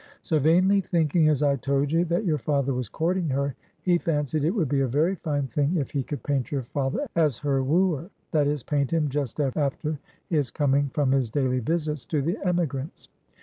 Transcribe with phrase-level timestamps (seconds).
[0.23, 3.53] So vainly thinking, as I told you, that your father was courting her,
[3.83, 7.05] he fancied it would be a very fine thing if he could paint your father
[7.15, 12.03] as her wooer; that is, paint him just after his coming from his daily visits
[12.05, 13.09] to the emigrants.